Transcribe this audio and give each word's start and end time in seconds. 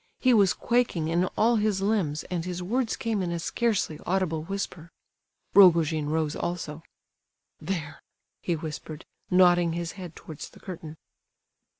He 0.19 0.33
was 0.33 0.53
quaking 0.53 1.09
in 1.09 1.25
all 1.37 1.57
his 1.57 1.79
limbs, 1.79 2.23
and 2.31 2.43
his 2.43 2.63
words 2.63 2.95
came 2.95 3.21
in 3.21 3.31
a 3.31 3.37
scarcely 3.37 3.99
audible 4.03 4.41
whisper. 4.41 4.89
Rogojin 5.53 6.09
rose 6.09 6.35
also. 6.35 6.81
"There," 7.59 8.01
he 8.41 8.55
whispered, 8.55 9.05
nodding 9.29 9.73
his 9.73 9.91
head 9.91 10.15
towards 10.15 10.49
the 10.49 10.59
curtain. 10.59 10.97